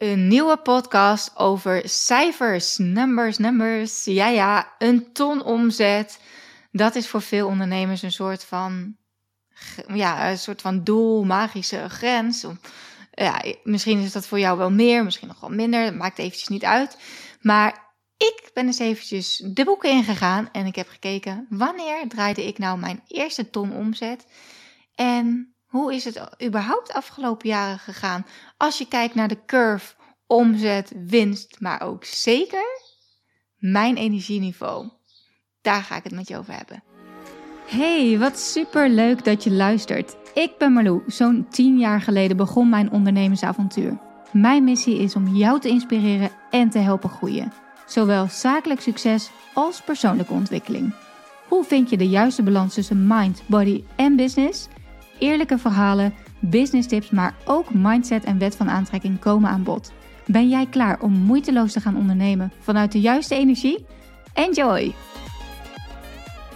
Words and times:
Een 0.00 0.28
nieuwe 0.28 0.56
podcast 0.56 1.36
over 1.36 1.88
cijfers, 1.88 2.78
numbers, 2.78 3.38
numbers. 3.38 4.04
Ja, 4.04 4.28
ja, 4.28 4.74
een 4.78 5.12
ton 5.12 5.42
omzet. 5.42 6.20
Dat 6.72 6.94
is 6.94 7.08
voor 7.08 7.22
veel 7.22 7.46
ondernemers 7.46 8.02
een 8.02 8.12
soort 8.12 8.44
van, 8.44 8.96
ja, 9.94 10.30
een 10.30 10.38
soort 10.38 10.60
van 10.60 10.84
doel, 10.84 11.24
magische 11.24 11.88
grens. 11.88 12.46
Ja, 13.12 13.42
misschien 13.64 13.98
is 13.98 14.12
dat 14.12 14.26
voor 14.26 14.38
jou 14.38 14.58
wel 14.58 14.70
meer, 14.70 15.04
misschien 15.04 15.28
nog 15.28 15.40
wel 15.40 15.50
minder. 15.50 15.84
Dat 15.84 15.94
maakt 15.94 16.18
eventjes 16.18 16.48
niet 16.48 16.64
uit. 16.64 16.96
Maar 17.40 17.94
ik 18.16 18.50
ben 18.54 18.66
eens 18.66 18.78
eventjes 18.78 19.36
de 19.36 19.64
boeken 19.64 19.90
ingegaan 19.90 20.48
en 20.52 20.66
ik 20.66 20.74
heb 20.74 20.88
gekeken 20.88 21.46
wanneer 21.48 22.08
draaide 22.08 22.46
ik 22.46 22.58
nou 22.58 22.78
mijn 22.78 23.02
eerste 23.06 23.50
ton 23.50 23.72
omzet. 23.72 24.26
En 24.94 25.54
hoe 25.70 25.94
is 25.94 26.04
het 26.04 26.20
überhaupt 26.44 26.92
afgelopen 26.92 27.48
jaren 27.48 27.78
gegaan? 27.78 28.26
Als 28.56 28.78
je 28.78 28.88
kijkt 28.88 29.14
naar 29.14 29.28
de 29.28 29.44
curve, 29.46 29.94
omzet, 30.26 30.92
winst, 31.06 31.60
maar 31.60 31.82
ook 31.82 32.04
zeker 32.04 32.64
mijn 33.56 33.96
energieniveau. 33.96 34.88
Daar 35.62 35.82
ga 35.82 35.96
ik 35.96 36.04
het 36.04 36.12
met 36.12 36.28
je 36.28 36.36
over 36.36 36.54
hebben. 36.54 36.82
Hey, 37.66 38.18
wat 38.18 38.38
super 38.38 38.88
leuk 38.88 39.24
dat 39.24 39.44
je 39.44 39.50
luistert. 39.50 40.16
Ik 40.34 40.58
ben 40.58 40.72
Marlou. 40.72 41.02
Zo'n 41.06 41.46
10 41.50 41.78
jaar 41.78 42.00
geleden 42.00 42.36
begon 42.36 42.68
mijn 42.68 42.90
ondernemersavontuur. 42.90 43.98
Mijn 44.32 44.64
missie 44.64 44.98
is 44.98 45.16
om 45.16 45.36
jou 45.36 45.60
te 45.60 45.68
inspireren 45.68 46.30
en 46.50 46.70
te 46.70 46.78
helpen 46.78 47.10
groeien. 47.10 47.52
Zowel 47.86 48.26
zakelijk 48.28 48.80
succes 48.80 49.30
als 49.54 49.82
persoonlijke 49.82 50.32
ontwikkeling. 50.32 50.94
Hoe 51.48 51.64
vind 51.64 51.90
je 51.90 51.96
de 51.96 52.08
juiste 52.08 52.42
balans 52.42 52.74
tussen 52.74 53.06
mind, 53.06 53.42
body 53.46 53.84
en 53.96 54.16
business? 54.16 54.68
Eerlijke 55.20 55.58
verhalen, 55.58 56.14
business 56.38 56.88
tips, 56.88 57.10
maar 57.10 57.34
ook 57.44 57.74
mindset 57.74 58.24
en 58.24 58.38
wet 58.38 58.56
van 58.56 58.70
aantrekking 58.70 59.18
komen 59.18 59.50
aan 59.50 59.62
bod. 59.62 59.92
Ben 60.26 60.48
jij 60.48 60.66
klaar 60.66 61.00
om 61.00 61.12
moeiteloos 61.12 61.72
te 61.72 61.80
gaan 61.80 61.96
ondernemen 61.96 62.52
vanuit 62.60 62.92
de 62.92 63.00
juiste 63.00 63.34
energie? 63.34 63.86
Enjoy! 64.32 64.94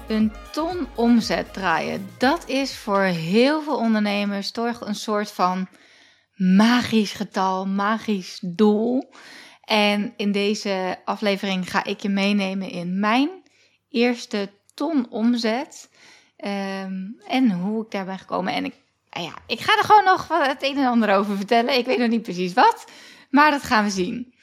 Een 0.09 0.33
ton 0.53 0.87
omzet 0.95 1.53
draaien, 1.53 2.09
dat 2.19 2.49
is 2.49 2.77
voor 2.77 3.03
heel 3.03 3.63
veel 3.63 3.77
ondernemers 3.77 4.51
toch 4.51 4.81
een 4.81 4.95
soort 4.95 5.31
van 5.31 5.69
magisch 6.37 7.13
getal, 7.13 7.67
magisch 7.67 8.39
doel. 8.43 9.11
En 9.65 10.15
in 10.17 10.33
deze 10.33 10.97
aflevering 11.05 11.71
ga 11.71 11.85
ik 11.85 12.01
je 12.01 12.09
meenemen 12.09 12.71
in 12.71 13.01
mijn 13.01 13.31
eerste 13.89 14.51
ton 14.75 15.11
omzet. 15.11 15.89
Ehm, 16.45 17.03
en 17.27 17.51
hoe 17.51 17.85
ik 17.85 17.91
daar 17.91 18.05
ben 18.05 18.19
gekomen. 18.19 18.53
En 18.53 18.65
ik, 18.65 18.75
nou 19.11 19.27
ja, 19.27 19.35
ik 19.47 19.61
ga 19.61 19.79
er 19.79 19.85
gewoon 19.85 20.05
nog 20.05 20.29
het 20.29 20.63
een 20.63 20.77
en 20.77 20.87
ander 20.87 21.15
over 21.15 21.37
vertellen. 21.37 21.75
Ik 21.75 21.87
weet 21.87 21.99
nog 21.99 22.09
niet 22.09 22.23
precies 22.23 22.53
wat, 22.53 22.85
maar 23.31 23.51
dat 23.51 23.63
gaan 23.63 23.85
we 23.85 23.91
zien. 23.91 24.35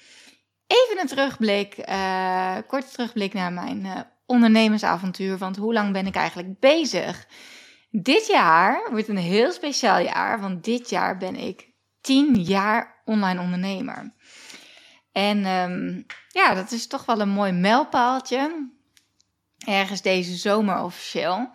Even 0.68 1.00
een 1.00 1.08
terugblik, 1.08 1.90
uh, 1.90 2.58
korte 2.68 2.88
terugblik 2.92 3.34
naar 3.34 3.54
mijn 3.54 3.86
uh, 3.86 4.00
ondernemersavontuur. 4.26 5.38
Want 5.38 5.58
hoe 5.58 5.74
lang 5.74 5.94
ben 5.94 6.08
ik 6.08 6.16
eigenlijk 6.16 6.60
bezig? 6.60 7.28
Dit 7.90 8.28
jaar 8.28 8.88
wordt 8.92 9.08
een 9.08 9.18
heel 9.18 9.52
speciaal 9.52 10.00
jaar, 10.00 10.42
want 10.42 10.64
dit 10.64 10.90
jaar 10.90 11.18
ben 11.18 11.36
ik 11.36 11.70
10 12.02 12.42
jaar 12.42 13.02
online 13.06 13.42
ondernemer. 13.42 14.14
En 15.12 15.46
um, 15.46 16.06
ja, 16.28 16.54
dat 16.54 16.72
is 16.72 16.88
toch 16.88 17.06
wel 17.06 17.20
een 17.20 17.30
mooi 17.30 17.52
mijlpaaltje. 17.52 18.70
Ergens 19.58 20.02
deze 20.02 20.36
zomer 20.36 20.84
officieel. 20.84 21.50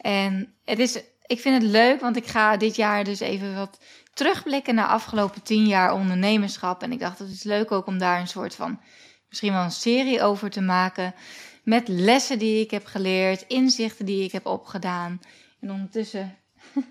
En 0.00 0.54
het 0.64 0.78
is, 0.78 1.02
ik 1.26 1.40
vind 1.40 1.62
het 1.62 1.70
leuk, 1.70 2.00
want 2.00 2.16
ik 2.16 2.26
ga 2.26 2.56
dit 2.56 2.76
jaar 2.76 3.04
dus 3.04 3.20
even 3.20 3.54
wat 3.54 3.78
terugblikken 4.14 4.74
naar 4.74 4.86
afgelopen 4.86 5.42
tien 5.42 5.66
jaar 5.66 5.92
ondernemerschap. 5.92 6.82
En 6.82 6.92
ik 6.92 6.98
dacht, 6.98 7.18
het 7.18 7.30
is 7.30 7.42
leuk 7.42 7.72
ook 7.72 7.86
om 7.86 7.98
daar 7.98 8.20
een 8.20 8.28
soort 8.28 8.54
van, 8.54 8.80
misschien 9.28 9.52
wel 9.52 9.62
een 9.62 9.70
serie 9.70 10.22
over 10.22 10.50
te 10.50 10.60
maken. 10.60 11.14
Met 11.62 11.88
lessen 11.88 12.38
die 12.38 12.60
ik 12.60 12.70
heb 12.70 12.84
geleerd, 12.84 13.44
inzichten 13.46 14.06
die 14.06 14.24
ik 14.24 14.32
heb 14.32 14.46
opgedaan. 14.46 15.20
En 15.60 15.70
ondertussen 15.70 16.36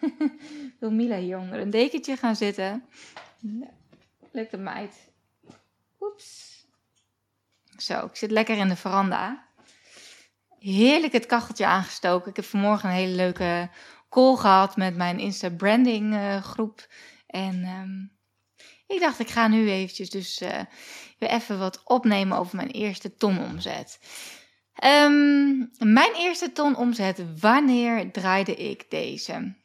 wil 0.79 0.91
Mila 0.91 1.17
hier 1.17 1.37
onder 1.37 1.59
een 1.59 1.69
dekentje 1.69 2.17
gaan 2.17 2.35
zitten. 2.35 2.85
Lukt 4.31 4.51
de 4.51 4.57
meid. 4.57 4.95
Oeps. 5.99 6.65
Zo, 7.77 8.05
ik 8.05 8.15
zit 8.15 8.31
lekker 8.31 8.57
in 8.57 8.67
de 8.67 8.75
veranda 8.75 9.46
heerlijk 10.59 11.13
het 11.13 11.25
kacheltje 11.25 11.65
aangestoken. 11.65 12.29
Ik 12.29 12.35
heb 12.35 12.45
vanmorgen 12.45 12.89
een 12.89 12.95
hele 12.95 13.15
leuke 13.15 13.69
call 14.09 14.35
gehad 14.35 14.77
met 14.77 14.95
mijn 14.95 15.19
Insta 15.19 15.49
branding 15.49 16.13
uh, 16.13 16.43
groep. 16.43 16.87
En 17.27 17.65
um, 17.65 18.11
ik 18.87 18.99
dacht, 18.99 19.19
ik 19.19 19.29
ga 19.29 19.47
nu 19.47 19.69
eventjes 19.69 20.09
dus 20.09 20.41
uh, 20.41 20.49
weer 21.19 21.29
even 21.29 21.59
wat 21.59 21.81
opnemen 21.83 22.37
over 22.37 22.55
mijn 22.55 22.71
eerste 22.71 23.15
ton 23.15 23.39
omzet. 23.39 23.99
Um, 24.83 25.71
mijn 25.77 26.13
eerste 26.15 26.51
ton 26.51 26.75
omzet, 26.75 27.39
wanneer 27.39 28.11
draaide 28.11 28.55
ik 28.55 28.85
deze? 28.89 29.55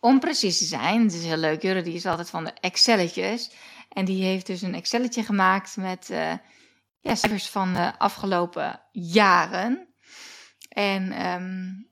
Om 0.00 0.20
precies 0.20 0.58
te 0.58 0.64
zijn, 0.64 1.02
het 1.02 1.12
is 1.12 1.24
heel 1.24 1.36
leuk, 1.36 1.62
Jurre 1.62 1.82
die 1.82 1.94
is 1.94 2.06
altijd 2.06 2.30
van 2.30 2.44
de 2.44 2.52
Excelletjes. 2.52 3.50
En 3.88 4.04
die 4.04 4.24
heeft 4.24 4.46
dus 4.46 4.62
een 4.62 4.74
Excelletje 4.74 5.22
gemaakt 5.22 5.76
met... 5.76 6.08
Uh, 6.10 6.32
ja, 7.06 7.14
cijfers 7.14 7.48
van 7.48 7.72
de 7.74 7.98
afgelopen 7.98 8.80
jaren. 8.92 9.94
En 10.68 11.26
um, 11.26 11.90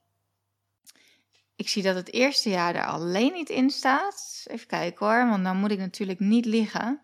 ik 1.57 1.69
zie 1.69 1.83
dat 1.83 1.95
het 1.95 2.13
eerste 2.13 2.49
jaar 2.51 2.75
er 2.75 2.87
alleen 2.87 3.33
niet 3.33 3.49
in 3.49 3.71
staat. 3.71 4.45
Even 4.45 4.67
kijken 4.67 5.07
hoor, 5.07 5.29
want 5.29 5.45
dan 5.45 5.57
moet 5.57 5.71
ik 5.71 5.79
natuurlijk 5.79 6.21
niet 6.21 6.45
liggen. 6.45 7.01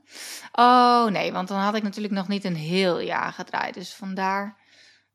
Oh 0.53 1.07
nee, 1.07 1.33
want 1.33 1.49
dan 1.49 1.59
had 1.59 1.75
ik 1.75 1.83
natuurlijk 1.83 2.15
nog 2.15 2.29
niet 2.29 2.45
een 2.45 2.57
heel 2.57 3.01
jaar 3.01 3.33
gedraaid. 3.33 3.75
Dus 3.75 3.95
vandaar 3.95 4.59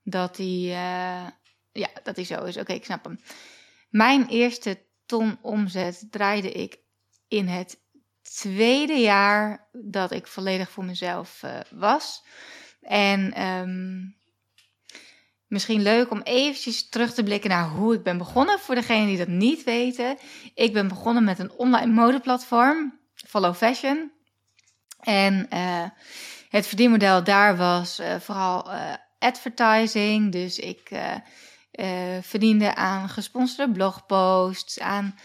dat 0.03 0.35
die, 0.35 0.69
uh, 0.69 1.27
ja, 1.71 1.89
dat 2.03 2.15
die 2.15 2.25
zo 2.25 2.43
is. 2.43 2.57
Oké, 2.57 2.73
ik 2.73 2.85
snap 2.85 3.03
hem. 3.03 3.19
Mijn 3.89 4.27
eerste 4.27 4.83
ton 5.05 5.37
omzet 5.41 6.07
draaide 6.09 6.51
ik 6.51 6.79
in 7.27 7.47
het 7.47 7.83
tweede 8.21 8.99
jaar 8.99 9.69
dat 9.71 10.11
ik 10.11 10.27
volledig 10.27 10.69
voor 10.69 10.85
mezelf 10.85 11.41
uh, 11.43 11.59
was. 11.71 12.23
En 12.87 13.41
um, 13.41 14.15
misschien 15.47 15.81
leuk 15.81 16.11
om 16.11 16.21
eventjes 16.21 16.89
terug 16.89 17.13
te 17.13 17.23
blikken 17.23 17.49
naar 17.49 17.69
hoe 17.69 17.93
ik 17.93 18.03
ben 18.03 18.17
begonnen. 18.17 18.59
Voor 18.59 18.75
degenen 18.75 19.07
die 19.07 19.17
dat 19.17 19.27
niet 19.27 19.63
weten. 19.63 20.17
Ik 20.53 20.73
ben 20.73 20.87
begonnen 20.87 21.23
met 21.23 21.39
een 21.39 21.51
online 21.51 21.91
modeplatform, 21.91 22.99
Follow 23.13 23.55
Fashion. 23.55 24.11
En 24.99 25.47
uh, 25.53 25.83
het 26.49 26.67
verdienmodel 26.67 27.23
daar 27.23 27.57
was 27.57 27.99
uh, 27.99 28.15
vooral 28.19 28.73
uh, 28.73 28.93
advertising. 29.19 30.31
Dus 30.31 30.59
ik 30.59 30.91
verdiende 32.21 32.75
aan 32.75 33.09
gesponsorde 33.09 33.73
blogposts, 33.73 34.79
aan... 34.79 35.15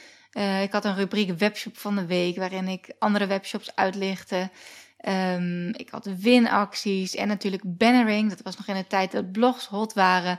ik 0.62 0.72
had 0.72 0.84
een 0.84 0.96
rubriek 0.96 1.38
webshop 1.38 1.78
van 1.78 1.96
de 1.96 2.06
week 2.06 2.36
waarin 2.36 2.68
ik 2.68 2.92
andere 2.98 3.26
webshops 3.26 3.76
uitlichtte. 3.76 4.50
Um, 5.08 5.68
ik 5.68 5.88
had 5.90 6.04
winacties 6.18 7.14
en 7.14 7.28
natuurlijk 7.28 7.62
bannering. 7.66 8.28
Dat 8.28 8.42
was 8.42 8.56
nog 8.56 8.66
in 8.66 8.74
de 8.74 8.86
tijd 8.86 9.12
dat 9.12 9.32
blogs 9.32 9.66
hot 9.66 9.92
waren. 9.92 10.38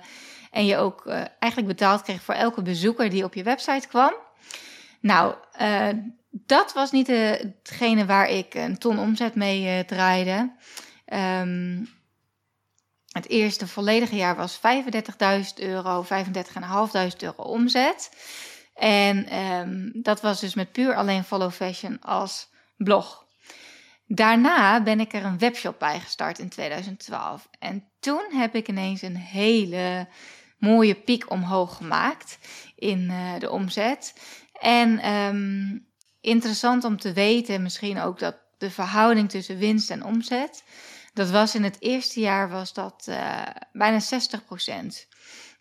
En 0.51 0.66
je 0.66 0.77
ook 0.77 1.05
uh, 1.05 1.13
eigenlijk 1.39 1.67
betaald 1.67 2.01
kreeg 2.01 2.22
voor 2.22 2.33
elke 2.33 2.61
bezoeker 2.61 3.09
die 3.09 3.23
op 3.23 3.33
je 3.33 3.44
website 3.44 3.88
kwam. 3.88 4.13
Nou, 4.99 5.35
uh, 5.61 5.88
dat 6.31 6.73
was 6.73 6.91
niet 6.91 7.07
hetgene 7.07 8.05
waar 8.05 8.29
ik 8.29 8.53
een 8.53 8.77
ton 8.77 8.99
omzet 8.99 9.35
mee 9.35 9.85
draaide. 9.85 10.51
Um, 11.13 11.89
het 13.11 13.29
eerste 13.29 13.67
volledige 13.67 14.16
jaar 14.16 14.35
was 14.35 14.59
35.000 14.59 14.61
euro, 15.55 16.03
35.500 16.03 16.09
euro 17.17 17.43
omzet. 17.43 18.11
En 18.73 19.38
um, 19.39 19.91
dat 19.93 20.22
was 20.22 20.39
dus 20.39 20.53
met 20.53 20.72
puur 20.72 20.95
alleen 20.95 21.23
Follow 21.23 21.51
Fashion 21.51 21.99
als 21.99 22.49
blog. 22.78 23.25
Daarna 24.13 24.83
ben 24.83 24.99
ik 24.99 25.13
er 25.13 25.25
een 25.25 25.37
webshop 25.37 25.79
bij 25.79 25.99
gestart 25.99 26.40
in 26.40 26.49
2012. 26.49 27.49
En 27.59 27.84
toen 27.99 28.25
heb 28.31 28.55
ik 28.55 28.67
ineens 28.67 29.02
een 29.02 29.16
hele 29.16 30.08
mooie 30.58 30.96
piek 30.96 31.29
omhoog 31.29 31.78
gemaakt 31.78 32.37
in 32.75 32.99
uh, 32.99 33.40
de 33.40 33.49
omzet. 33.49 34.13
En 34.59 35.11
um, 35.11 35.85
interessant 36.22 36.84
om 36.84 36.97
te 36.97 37.13
weten, 37.13 37.61
misschien 37.61 37.99
ook 37.99 38.19
dat 38.19 38.37
de 38.58 38.72
verhouding 38.72 39.29
tussen 39.29 39.58
winst 39.58 39.91
en 39.91 40.03
omzet. 40.03 40.63
Dat 41.13 41.29
was 41.29 41.55
in 41.55 41.63
het 41.63 41.78
eerste 41.79 42.19
jaar 42.19 42.49
was 42.49 42.73
dat 42.73 43.05
uh, 43.09 43.41
bijna 43.73 43.99
60%. 44.02 44.05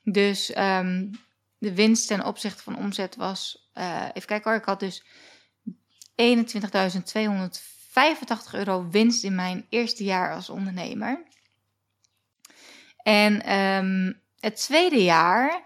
Dus 0.03 0.57
um, 0.57 1.11
de 1.59 1.75
winst 1.75 2.07
ten 2.07 2.25
opzichte 2.25 2.63
van 2.63 2.77
omzet 2.77 3.17
was, 3.17 3.71
uh, 3.75 4.05
even 4.13 4.29
kijken 4.29 4.51
hoor, 4.51 4.61
ik 4.61 4.67
had 4.67 4.81
dus 4.81 5.05
21.200 6.15 7.79
85 7.91 8.55
euro 8.55 8.89
winst 8.89 9.25
in 9.25 9.35
mijn 9.35 9.67
eerste 9.69 10.05
jaar 10.05 10.35
als 10.35 10.51
ondernemer. 10.51 11.23
En 13.03 13.61
um, 13.61 14.21
het 14.39 14.57
tweede 14.57 15.03
jaar, 15.03 15.63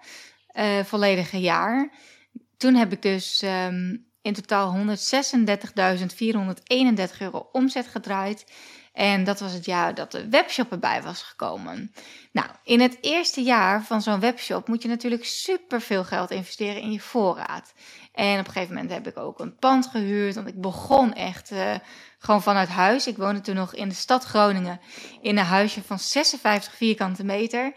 uh, 0.53 0.85
volledige 0.85 1.41
jaar, 1.41 1.93
toen 2.57 2.75
heb 2.75 2.93
ik 2.93 3.03
dus 3.03 3.43
um, 3.43 4.07
in 4.23 4.33
totaal 4.33 4.77
136.431 4.77 4.83
euro 7.19 7.49
omzet 7.53 7.87
gedraaid. 7.87 8.45
En 8.93 9.25
dat 9.25 9.41
was 9.41 9.53
het 9.53 9.65
jaar 9.65 9.95
dat 9.95 10.13
de 10.13 10.29
webshop 10.29 10.71
erbij 10.71 11.03
was 11.03 11.23
gekomen. 11.23 11.93
Nou, 12.33 12.49
in 12.63 12.81
het 12.81 12.99
eerste 13.01 13.43
jaar 13.43 13.85
van 13.85 14.03
zo'n 14.03 14.21
webshop 14.21 14.69
moet 14.69 14.83
je 14.83 14.89
natuurlijk 14.89 15.25
super 15.25 15.81
veel 15.81 16.05
geld 16.05 16.31
investeren 16.31 16.83
in 16.83 16.93
je 16.93 17.01
voorraad. 17.01 17.73
En 18.15 18.41
op 18.41 18.47
een 18.47 18.53
gegeven 18.53 18.75
moment 18.75 18.93
heb 18.93 19.07
ik 19.07 19.19
ook 19.19 19.41
een 19.41 19.57
pand 19.57 19.87
gehuurd, 19.87 20.35
want 20.35 20.47
ik 20.47 20.61
begon 20.61 21.15
echt 21.15 21.53
uh, 21.53 21.75
gewoon 22.19 22.43
vanuit 22.43 22.69
huis. 22.69 23.07
Ik 23.07 23.17
woonde 23.17 23.41
toen 23.41 23.55
nog 23.55 23.75
in 23.75 23.89
de 23.89 23.95
stad 23.95 24.25
Groningen 24.25 24.81
in 25.21 25.39
een 25.39 25.45
huisje 25.45 25.83
van 25.83 25.99
56 25.99 26.75
vierkante 26.75 27.25
meter. 27.25 27.73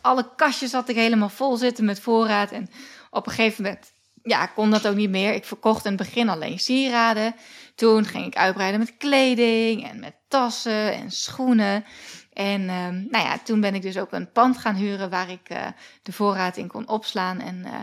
Alle 0.00 0.34
kastjes 0.36 0.72
had 0.72 0.88
ik 0.88 0.96
helemaal 0.96 1.28
vol 1.28 1.56
zitten 1.56 1.84
met 1.84 2.00
voorraad. 2.00 2.50
En 2.50 2.68
op 3.10 3.26
een 3.26 3.32
gegeven 3.32 3.62
moment 3.62 3.92
ja, 4.22 4.46
kon 4.46 4.70
dat 4.70 4.88
ook 4.88 4.94
niet 4.94 5.10
meer. 5.10 5.34
Ik 5.34 5.44
verkocht 5.44 5.84
in 5.84 5.92
het 5.92 6.00
begin 6.00 6.28
alleen 6.28 6.58
sieraden. 6.58 7.34
Toen 7.74 8.04
ging 8.04 8.26
ik 8.26 8.36
uitbreiden 8.36 8.80
met 8.80 8.96
kleding 8.96 9.88
en 9.88 10.00
met 10.00 10.14
tassen 10.28 10.92
en 10.92 11.10
schoenen. 11.10 11.84
En 12.32 12.60
um, 12.60 13.06
nou 13.10 13.24
ja, 13.24 13.38
toen 13.38 13.60
ben 13.60 13.74
ik 13.74 13.82
dus 13.82 13.98
ook 13.98 14.12
een 14.12 14.32
pand 14.32 14.58
gaan 14.58 14.74
huren 14.74 15.10
waar 15.10 15.30
ik 15.30 15.50
uh, 15.50 15.66
de 16.02 16.12
voorraad 16.12 16.56
in 16.56 16.68
kon 16.68 16.88
opslaan. 16.88 17.40
En 17.40 17.62
uh, 17.66 17.80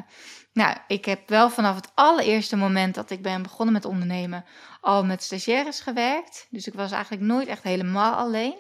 nou, 0.60 0.78
ik 0.88 1.06
heb 1.06 1.30
wel 1.30 1.50
vanaf 1.50 1.76
het 1.76 1.92
allereerste 1.94 2.56
moment 2.56 2.96
dat 2.96 3.10
ik 3.10 3.22
ben 3.22 3.42
begonnen 3.42 3.74
met 3.74 3.86
ondernemen 3.86 4.46
al 4.82 5.06
met 5.06 5.24
stagiaires 5.24 5.80
gewerkt. 5.80 6.48
Dus 6.50 6.68
ik 6.68 6.74
was 6.74 6.92
eigenlijk 6.92 7.24
nooit 7.24 7.48
echt 7.48 7.64
helemaal 7.64 8.14
alleen. 8.14 8.58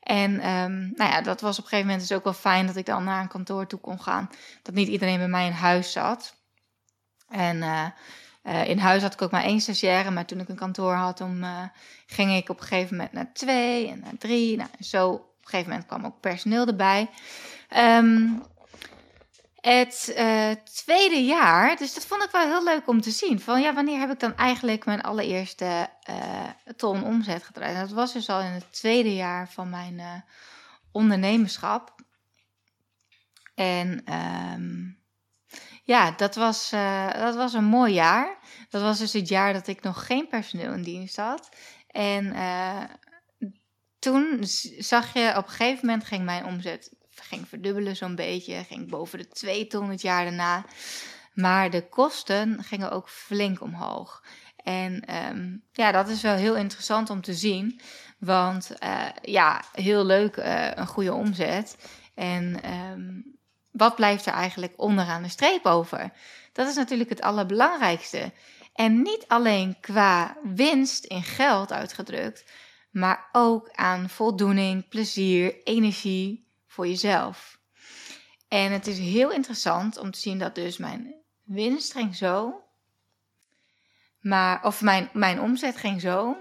En 0.00 0.48
um, 0.48 0.92
nou 0.94 1.10
ja, 1.10 1.20
dat 1.20 1.40
was 1.40 1.58
op 1.58 1.64
een 1.64 1.70
gegeven 1.70 1.90
moment 1.90 2.08
dus 2.08 2.16
ook 2.16 2.24
wel 2.24 2.32
fijn 2.32 2.66
dat 2.66 2.76
ik 2.76 2.86
dan 2.86 3.04
naar 3.04 3.20
een 3.20 3.28
kantoor 3.28 3.66
toe 3.66 3.80
kon 3.80 4.00
gaan. 4.00 4.30
Dat 4.62 4.74
niet 4.74 4.88
iedereen 4.88 5.18
bij 5.18 5.28
mij 5.28 5.46
in 5.46 5.52
huis 5.52 5.92
zat. 5.92 6.36
En 7.28 7.56
uh, 7.56 7.86
uh, 8.44 8.68
in 8.68 8.78
huis 8.78 9.02
had 9.02 9.12
ik 9.12 9.22
ook 9.22 9.30
maar 9.30 9.44
één 9.44 9.60
stagiaire, 9.60 10.10
maar 10.10 10.26
toen 10.26 10.40
ik 10.40 10.48
een 10.48 10.56
kantoor 10.56 10.94
had, 10.94 11.20
om, 11.20 11.42
uh, 11.42 11.62
ging 12.06 12.36
ik 12.36 12.48
op 12.48 12.60
een 12.60 12.66
gegeven 12.66 12.96
moment 12.96 13.12
naar 13.12 13.32
twee 13.32 13.88
en 13.88 14.00
naar 14.00 14.18
drie. 14.18 14.56
Nou, 14.56 14.70
zo 14.78 15.08
op 15.08 15.20
een 15.20 15.48
gegeven 15.48 15.70
moment 15.70 15.88
kwam 15.88 16.04
ook 16.04 16.20
personeel 16.20 16.66
erbij. 16.66 17.10
Um, 17.76 18.42
het 19.60 20.14
uh, 20.16 20.50
tweede 20.50 21.24
jaar, 21.24 21.76
dus 21.76 21.94
dat 21.94 22.06
vond 22.06 22.22
ik 22.22 22.30
wel 22.30 22.46
heel 22.46 22.64
leuk 22.64 22.88
om 22.88 23.00
te 23.00 23.10
zien. 23.10 23.40
Van 23.40 23.60
ja, 23.60 23.74
wanneer 23.74 23.98
heb 23.98 24.10
ik 24.10 24.20
dan 24.20 24.36
eigenlijk 24.36 24.84
mijn 24.84 25.00
allereerste 25.00 25.88
uh, 26.10 26.48
ton 26.76 27.04
omzet 27.04 27.42
gedraaid? 27.42 27.76
Dat 27.76 27.90
was 27.90 28.12
dus 28.12 28.28
al 28.28 28.40
in 28.40 28.52
het 28.52 28.72
tweede 28.72 29.14
jaar 29.14 29.48
van 29.48 29.70
mijn 29.70 29.94
uh, 29.94 30.14
ondernemerschap. 30.92 31.94
En 33.54 34.14
um, 34.54 34.98
ja, 35.82 36.10
dat 36.10 36.34
was, 36.34 36.70
dat 37.12 37.34
was 37.34 37.52
een 37.52 37.64
mooi 37.64 37.92
jaar. 37.92 38.38
Dat 38.68 38.82
was 38.82 38.98
dus 38.98 39.12
het 39.12 39.28
jaar 39.28 39.52
dat 39.52 39.66
ik 39.66 39.82
nog 39.82 40.06
geen 40.06 40.28
personeel 40.28 40.72
in 40.72 40.82
dienst 40.82 41.16
had. 41.16 41.48
En 41.86 42.34
toen 43.98 44.38
zag 44.78 45.12
je 45.12 45.34
op 45.36 45.44
een 45.44 45.50
gegeven 45.50 45.86
moment 45.86 46.04
ging 46.04 46.24
mijn 46.24 46.44
omzet 46.44 46.92
ging 47.22 47.48
verdubbelen 47.48 47.96
zo'n 47.96 48.14
beetje. 48.14 48.64
Ging 48.64 48.90
boven 48.90 49.18
de 49.18 49.28
2 49.28 49.66
ton 49.66 49.90
het 49.90 50.02
jaar 50.02 50.24
daarna. 50.24 50.64
Maar 51.34 51.70
de 51.70 51.88
kosten 51.88 52.64
gingen 52.64 52.90
ook 52.90 53.08
flink 53.08 53.60
omhoog. 53.60 54.22
En 54.56 55.14
um, 55.30 55.62
ja, 55.72 55.92
dat 55.92 56.08
is 56.08 56.22
wel 56.22 56.34
heel 56.34 56.56
interessant 56.56 57.10
om 57.10 57.20
te 57.20 57.34
zien. 57.34 57.80
Want 58.18 58.70
uh, 58.82 59.06
ja, 59.22 59.64
heel 59.72 60.04
leuk, 60.04 60.36
uh, 60.36 60.70
een 60.74 60.86
goede 60.86 61.14
omzet. 61.14 61.76
En 62.14 62.72
um, 62.72 63.38
wat 63.70 63.94
blijft 63.94 64.26
er 64.26 64.32
eigenlijk 64.32 64.72
onderaan 64.76 65.22
de 65.22 65.28
streep 65.28 65.66
over? 65.66 66.12
Dat 66.52 66.68
is 66.68 66.74
natuurlijk 66.74 67.10
het 67.10 67.20
allerbelangrijkste. 67.20 68.32
En 68.74 69.02
niet 69.02 69.24
alleen 69.28 69.76
qua 69.80 70.36
winst 70.42 71.04
in 71.04 71.22
geld 71.22 71.72
uitgedrukt, 71.72 72.44
maar 72.90 73.28
ook 73.32 73.70
aan 73.72 74.08
voldoening, 74.08 74.88
plezier, 74.88 75.62
energie, 75.64 76.49
jezelf. 76.86 77.58
En 78.48 78.72
het 78.72 78.86
is 78.86 78.98
heel 78.98 79.30
interessant 79.30 79.98
om 79.98 80.10
te 80.10 80.18
zien 80.18 80.38
dat 80.38 80.54
dus 80.54 80.76
mijn 80.76 81.14
winst 81.44 81.92
ging 81.92 82.16
zo. 82.16 82.62
Maar, 84.20 84.64
of 84.64 84.80
mijn, 84.80 85.10
mijn 85.12 85.40
omzet 85.40 85.76
ging 85.76 86.00
zo. 86.00 86.36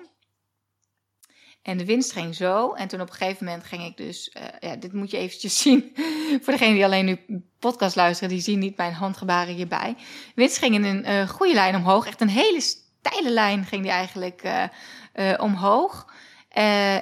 En 1.62 1.78
de 1.78 1.86
winst 1.86 2.12
ging 2.12 2.36
zo. 2.36 2.74
En 2.74 2.88
toen 2.88 3.02
op 3.02 3.10
een 3.10 3.16
gegeven 3.16 3.46
moment 3.46 3.64
ging 3.64 3.86
ik 3.86 3.98
dus. 3.98 4.36
Uh, 4.38 4.44
ja, 4.60 4.76
dit 4.76 4.94
moet 4.94 5.12
je 5.12 5.18
eventjes 5.18 5.60
zien. 5.62 5.92
Voor 6.42 6.54
degenen 6.54 6.74
die 6.74 6.86
alleen 6.86 7.06
nu 7.06 7.44
podcast 7.60 7.96
luisteren, 7.96 8.34
die 8.34 8.42
zien 8.42 8.60
niet 8.60 8.78
mijn 8.78 8.94
handgebaren 8.94 9.54
hierbij. 9.54 9.96
Winst 10.36 10.58
ging 10.58 10.76
in 10.76 10.84
een 10.84 11.06
uh, 11.10 11.30
goede 11.30 11.54
lijn 11.54 11.76
omhoog. 11.76 12.08
Echt 12.08 12.22
een 12.22 12.30
hele 12.30 12.62
steile 12.62 13.30
lijn 13.30 13.66
ging 13.66 13.82
die 13.82 13.92
eigenlijk 13.92 14.44
uh, 15.14 15.34
omhoog. 15.38 16.14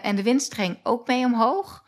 en 0.01 0.15
de 0.15 0.23
winst 0.23 0.53
ging 0.53 0.79
ook 0.83 1.07
mee 1.07 1.25
omhoog. 1.25 1.85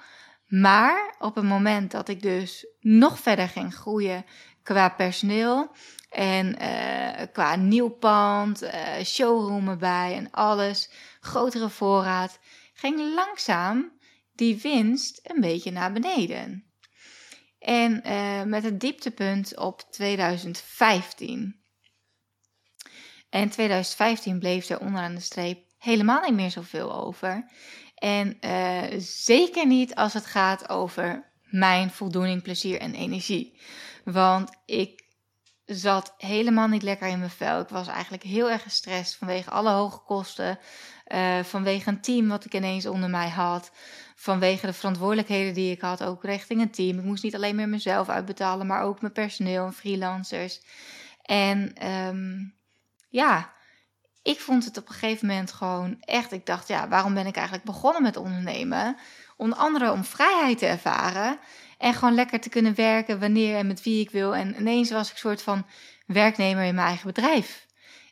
Maar 0.50 1.16
op 1.20 1.36
het 1.36 1.44
moment 1.44 1.92
dat 1.92 2.10
ik 2.10 2.22
dus 2.22 2.68
nog 2.80 3.20
verder 3.20 3.48
ging 3.48 3.76
groeien 3.76 4.26
qua 4.64 4.90
personeel 4.90 5.72
en 6.10 6.56
uh, 6.62 7.26
qua 7.34 7.56
nieuw 7.56 7.90
pand, 7.90 8.64
uh, 8.64 9.04
showroom 9.04 9.68
erbij 9.68 10.16
en 10.16 10.32
alles, 10.32 10.92
grotere 11.20 11.70
voorraad, 11.70 12.40
ging 12.74 13.14
langzaam 13.16 13.92
die 14.34 14.60
winst 14.62 15.20
een 15.24 15.42
beetje 15.42 15.72
naar 15.72 15.92
beneden. 15.92 16.64
En 17.60 18.02
uh, 18.06 18.44
met 18.44 18.64
een 18.64 18.78
dieptepunt 18.78 19.58
op 19.58 19.82
2015. 19.92 21.62
En 23.30 23.50
2015 23.50 24.40
bleef 24.40 24.70
er 24.70 24.80
onderaan 24.80 25.16
de 25.16 25.22
streep 25.22 25.68
helemaal 25.78 26.22
niet 26.22 26.34
meer 26.34 26.52
zoveel 26.52 26.94
over. 26.94 27.52
En 28.00 28.38
uh, 28.42 29.00
zeker 29.00 29.68
niet 29.68 29.96
als 29.96 30.14
het 30.14 30.26
gaat 30.26 30.70
over 30.70 31.32
mijn 31.44 31.92
voldoening, 31.92 32.42
plezier 32.42 32.80
en 32.80 32.94
energie. 32.94 33.60
Want 34.04 34.58
ik 34.66 35.08
zat 35.66 36.14
helemaal 36.18 36.68
niet 36.68 36.84
lekker 36.84 37.08
in 37.08 37.20
mijn 37.20 37.32
vel. 37.32 37.60
Ik 37.60 37.70
was 37.70 37.88
eigenlijk 37.88 38.24
heel 38.24 38.52
erg 38.52 38.64
gestrest 38.64 39.16
vanwege 39.16 39.50
alle 39.50 39.70
hoge 39.70 40.00
kosten. 40.00 40.60
Uh, 41.08 41.40
vanwege 41.44 41.90
een 41.90 42.02
team 42.02 42.28
wat 42.28 42.46
ik 42.46 42.54
ineens 42.54 42.86
onder 42.86 43.10
mij 43.10 43.30
had. 43.30 43.72
Vanwege 44.16 44.66
de 44.66 44.74
verantwoordelijkheden 44.74 45.54
die 45.54 45.72
ik 45.72 45.82
had, 45.82 46.04
ook 46.04 46.24
richting 46.24 46.62
een 46.62 46.72
team. 46.72 46.98
Ik 46.98 47.04
moest 47.04 47.24
niet 47.24 47.36
alleen 47.36 47.56
meer 47.56 47.70
mezelf 47.70 48.10
uitbetalen, 48.10 48.68
maar 48.68 48.84
ook 48.84 49.02
mijn 49.02 49.14
personeel 49.14 49.66
en 49.66 49.74
freelancers. 49.74 50.62
En 51.22 51.88
um, 51.88 52.54
ja, 53.10 53.54
ik 54.22 54.40
vond 54.40 54.66
het 54.66 54.78
op 54.78 54.88
een 54.88 54.94
gegeven 54.94 55.28
moment 55.28 55.52
gewoon 55.52 55.98
echt. 56.00 56.32
Ik 56.32 56.46
dacht, 56.46 56.68
ja, 56.68 56.88
waarom 56.88 57.14
ben 57.14 57.28
ik 57.28 57.36
eigenlijk 57.36 57.66
begonnen 57.66 58.02
met 58.02 58.18
ondernemen? 58.18 58.98
Onder 59.38 59.58
andere 59.58 59.92
om 59.92 60.04
vrijheid 60.04 60.58
te 60.58 60.66
ervaren. 60.66 61.40
En 61.78 61.94
gewoon 61.94 62.14
lekker 62.14 62.40
te 62.40 62.50
kunnen 62.50 62.76
werken 62.76 63.20
wanneer 63.20 63.58
en 63.58 63.68
met 63.68 63.84
wie 63.84 64.02
ik 64.02 64.10
wil. 64.10 64.36
En 64.36 64.56
ineens 64.60 64.92
was 64.92 65.08
ik 65.08 65.14
een 65.14 65.20
soort 65.20 65.42
van 65.42 65.66
werknemer 66.06 66.64
in 66.64 66.76
mijn 66.76 66.88
eigen 66.88 67.08
bedrijf. 67.08 67.68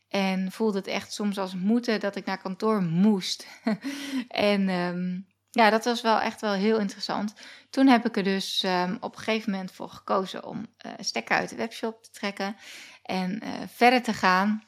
En 0.10 0.52
voelde 0.52 0.78
het 0.78 0.88
echt 0.88 1.14
soms 1.14 1.38
als 1.38 1.56
moeten 1.56 2.00
dat 2.00 2.16
ik 2.16 2.26
naar 2.26 2.42
kantoor 2.42 2.82
moest. 2.82 3.48
en 4.28 4.70
um, 4.70 5.28
ja, 5.52 5.70
dat 5.70 5.86
was 5.86 6.02
wel 6.02 6.20
echt 6.20 6.42
wel 6.42 6.54
heel 6.54 6.80
interessant. 6.80 7.34
Toen 7.70 7.88
heb 7.88 8.06
ik 8.06 8.18
er 8.18 8.24
dus 8.24 8.64
um, 8.64 8.98
op 9.00 9.16
een 9.16 9.24
gegeven 9.24 9.52
moment 9.52 9.72
voor 9.72 9.90
gekozen 9.90 10.46
om 10.46 10.58
uh, 10.58 10.92
stekker 11.00 11.38
uit 11.38 11.50
de 11.50 11.56
webshop 11.56 12.04
te 12.04 12.12
trekken. 12.12 12.56
En 13.04 13.42
uh, 13.44 13.50
verder 13.68 14.02
te 14.02 14.14
gaan 14.14 14.67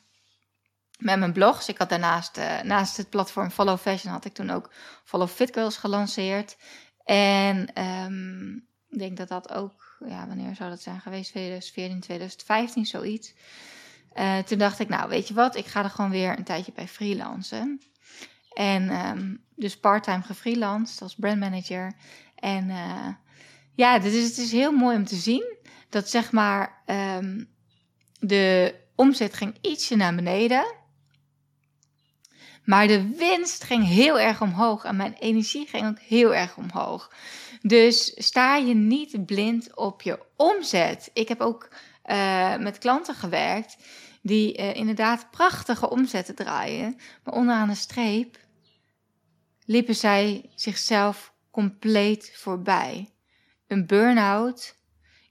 met 1.00 1.20
mijn 1.20 1.34
blogs. 1.34 1.70
Ik 1.70 1.78
had 1.78 1.90
daarnaast, 1.90 2.38
uh, 2.38 2.62
naast 2.62 2.98
het 2.98 3.10
platform 3.10 3.50
Follow 3.50 3.78
Fashion, 3.78 4.12
had 4.12 4.26
ik 4.26 4.34
toen 4.34 4.50
ook 4.50 4.72
Follow 5.04 5.28
Fit 5.28 5.54
Girls 5.54 5.78
gelanceerd. 5.78 6.58
En 7.06 7.84
um, 7.84 8.68
ik 8.90 9.00
denk 9.00 9.18
dat 9.18 9.28
dat 9.28 9.54
ook, 9.54 9.98
ja, 10.06 10.28
wanneer 10.28 10.56
zou 10.56 10.70
dat 10.70 10.82
zijn 10.82 11.00
geweest? 11.00 11.30
2014, 11.30 12.00
2015, 12.00 12.86
zoiets. 12.86 13.34
Uh, 14.16 14.38
toen 14.38 14.58
dacht 14.58 14.80
ik, 14.80 14.90
nou, 14.90 15.10
weet 15.10 15.28
je 15.28 15.34
wat, 15.34 15.56
ik 15.56 15.66
ga 15.66 15.84
er 15.84 15.90
gewoon 15.90 16.12
weer 16.12 16.38
een 16.38 16.44
tijdje 16.44 16.72
bij 16.72 16.88
freelancen. 16.88 17.82
En 18.54 19.08
um, 19.08 19.44
dus 19.56 19.80
parttime 19.80 20.22
gefreelanced 20.22 21.02
als 21.02 21.16
brandmanager. 21.16 21.94
En 22.36 22.70
uh, 22.70 23.08
ja, 23.76 24.00
is, 24.02 24.28
het 24.28 24.38
is 24.38 24.52
heel 24.52 24.72
mooi 24.72 24.98
om 24.98 25.06
te 25.06 25.16
zien 25.16 25.58
dat 25.90 26.10
zeg 26.10 26.32
maar 26.32 26.84
um, 26.86 27.50
de 28.20 28.76
omzet 28.96 29.34
ging 29.34 29.58
ietsje 29.62 29.96
naar 29.96 30.16
beneden. 30.16 30.78
Maar 32.70 32.88
de 32.88 33.16
winst 33.16 33.64
ging 33.64 33.88
heel 33.88 34.20
erg 34.20 34.42
omhoog 34.42 34.84
en 34.84 34.96
mijn 34.96 35.14
energie 35.14 35.68
ging 35.68 35.88
ook 35.88 36.00
heel 36.00 36.36
erg 36.36 36.58
omhoog. 36.58 37.12
Dus 37.62 38.14
sta 38.16 38.56
je 38.56 38.74
niet 38.74 39.26
blind 39.26 39.76
op 39.76 40.02
je 40.02 40.20
omzet. 40.36 41.10
Ik 41.14 41.28
heb 41.28 41.42
ook 41.42 41.70
uh, 42.06 42.58
met 42.58 42.78
klanten 42.78 43.16
gewerkt 43.16 43.78
die 44.22 44.58
uh, 44.58 44.76
inderdaad 44.76 45.32
prachtige 45.32 45.90
omzetten 45.90 46.36
draaien. 46.36 46.98
Maar 47.24 47.34
onderaan 47.34 47.68
de 47.68 47.76
streep 47.76 48.38
liepen 49.66 49.96
zij 49.96 50.50
zichzelf 50.56 51.34
compleet 51.52 52.32
voorbij. 52.36 53.10
Een 53.68 53.88
burn-out 53.88 54.76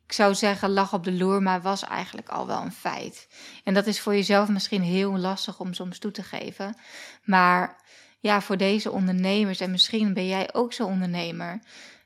ik 0.09 0.15
zou 0.15 0.35
zeggen, 0.35 0.71
lag 0.71 0.93
op 0.93 1.05
de 1.05 1.12
loer, 1.12 1.43
maar 1.43 1.62
was 1.62 1.85
eigenlijk 1.85 2.29
al 2.29 2.47
wel 2.47 2.62
een 2.62 2.73
feit. 2.73 3.29
En 3.65 3.75
dat 3.75 3.87
is 3.87 4.00
voor 4.00 4.15
jezelf 4.15 4.49
misschien 4.49 4.83
heel 4.83 5.19
lastig 5.19 5.61
om 5.61 5.75
soms 5.75 5.99
toe 5.99 6.11
te 6.11 6.23
geven. 6.23 6.77
Maar 7.25 7.77
ja, 8.21 8.41
voor 8.41 8.57
deze 8.57 8.91
ondernemers, 8.91 9.61
en 9.61 9.71
misschien 9.71 10.15
ben 10.15 10.27
jij 10.27 10.55
ook 10.55 10.73
zo'n 10.73 10.91
ondernemer, 10.91 11.61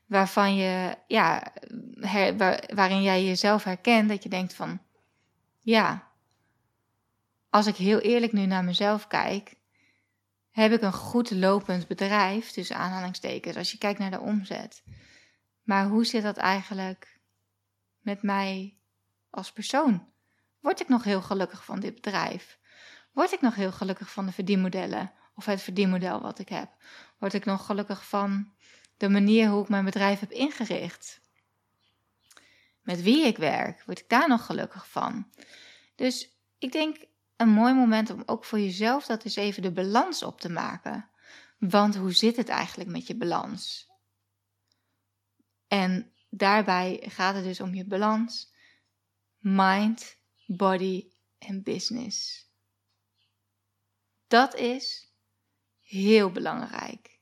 waarvan 0.05 0.55
je, 0.55 0.97
ja, 1.07 1.53
waarin 2.73 3.01
jij 3.01 3.25
jezelf 3.25 3.63
herkent, 3.63 4.09
dat 4.09 4.23
je 4.23 4.29
denkt 4.29 4.53
van, 4.53 4.79
ja, 5.61 6.07
als 7.49 7.67
ik 7.67 7.75
heel 7.75 7.99
eerlijk 7.99 8.31
nu 8.31 8.45
naar 8.45 8.63
mezelf 8.63 9.07
kijk, 9.07 9.55
heb 10.51 10.71
ik 10.71 10.81
een 10.81 10.93
goed 10.93 11.31
lopend 11.31 11.87
bedrijf, 11.87 12.51
tussen 12.51 12.77
aanhalingstekens, 12.77 13.57
als 13.57 13.71
je 13.71 13.77
kijkt 13.77 13.99
naar 13.99 14.11
de 14.11 14.19
omzet. 14.19 14.83
Maar 15.63 15.87
hoe 15.87 16.05
zit 16.05 16.23
dat 16.23 16.37
eigenlijk 16.37 17.12
met 18.03 18.21
mij 18.21 18.77
als 19.29 19.51
persoon? 19.51 20.11
Word 20.59 20.81
ik 20.81 20.87
nog 20.87 21.03
heel 21.03 21.21
gelukkig 21.21 21.65
van 21.65 21.79
dit 21.79 21.95
bedrijf? 21.95 22.59
Word 23.11 23.31
ik 23.31 23.41
nog 23.41 23.55
heel 23.55 23.71
gelukkig 23.71 24.11
van 24.11 24.25
de 24.25 24.31
verdienmodellen 24.31 25.11
of 25.35 25.45
het 25.45 25.61
verdienmodel 25.61 26.21
wat 26.21 26.39
ik 26.39 26.49
heb? 26.49 26.71
Word 27.17 27.33
ik 27.33 27.45
nog 27.45 27.65
gelukkig 27.65 28.07
van 28.07 28.53
de 28.97 29.09
manier 29.09 29.49
hoe 29.49 29.63
ik 29.63 29.69
mijn 29.69 29.85
bedrijf 29.85 30.19
heb 30.19 30.31
ingericht? 30.31 31.21
Met 32.81 33.01
wie 33.01 33.25
ik 33.25 33.37
werk, 33.37 33.83
word 33.85 33.99
ik 33.99 34.09
daar 34.09 34.27
nog 34.27 34.45
gelukkig 34.45 34.89
van? 34.89 35.29
Dus 35.95 36.29
ik 36.57 36.71
denk 36.71 37.05
een 37.35 37.49
mooi 37.49 37.73
moment 37.73 38.09
om 38.09 38.23
ook 38.25 38.45
voor 38.45 38.59
jezelf 38.59 39.05
dat 39.05 39.23
eens 39.23 39.35
even 39.35 39.61
de 39.61 39.71
balans 39.71 40.23
op 40.23 40.39
te 40.39 40.49
maken. 40.49 41.09
Want 41.57 41.95
hoe 41.95 42.13
zit 42.13 42.35
het 42.35 42.49
eigenlijk 42.49 42.89
met 42.89 43.07
je 43.07 43.15
balans? 43.15 43.87
En 45.67 46.12
daarbij 46.35 47.03
gaat 47.07 47.35
het 47.35 47.43
dus 47.43 47.59
om 47.59 47.73
je 47.73 47.85
balans, 47.85 48.53
mind, 49.37 50.17
body 50.45 51.07
en 51.37 51.63
business. 51.63 52.47
Dat 54.27 54.55
is 54.55 55.13
heel 55.81 56.31
belangrijk. 56.31 57.19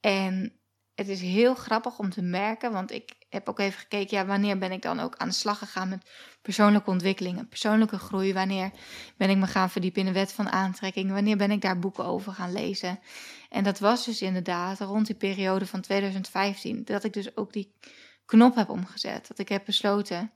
En 0.00 0.60
het 0.94 1.08
is 1.08 1.20
heel 1.20 1.54
grappig 1.54 1.98
om 1.98 2.10
te 2.10 2.22
merken, 2.22 2.72
want 2.72 2.90
ik 2.90 3.19
heb 3.32 3.48
ook 3.48 3.58
even 3.58 3.80
gekeken, 3.80 4.16
ja, 4.16 4.26
wanneer 4.26 4.58
ben 4.58 4.72
ik 4.72 4.82
dan 4.82 5.00
ook 5.00 5.16
aan 5.16 5.28
de 5.28 5.34
slag 5.34 5.58
gegaan 5.58 5.88
met 5.88 6.10
persoonlijke 6.42 6.90
ontwikkeling 6.90 7.38
en 7.38 7.48
persoonlijke 7.48 7.98
groei? 7.98 8.32
Wanneer 8.32 8.70
ben 9.16 9.30
ik 9.30 9.36
me 9.36 9.46
gaan 9.46 9.70
verdiepen 9.70 10.00
in 10.00 10.06
de 10.06 10.12
wet 10.12 10.32
van 10.32 10.50
aantrekking? 10.50 11.10
Wanneer 11.10 11.36
ben 11.36 11.50
ik 11.50 11.60
daar 11.60 11.78
boeken 11.78 12.04
over 12.04 12.32
gaan 12.32 12.52
lezen? 12.52 13.00
En 13.48 13.64
dat 13.64 13.78
was 13.78 14.04
dus 14.04 14.22
inderdaad 14.22 14.80
rond 14.80 15.06
die 15.06 15.16
periode 15.16 15.66
van 15.66 15.80
2015, 15.80 16.84
dat 16.84 17.04
ik 17.04 17.12
dus 17.12 17.36
ook 17.36 17.52
die 17.52 17.74
knop 18.26 18.54
heb 18.54 18.68
omgezet. 18.68 19.28
Dat 19.28 19.38
ik 19.38 19.48
heb 19.48 19.64
besloten, 19.64 20.32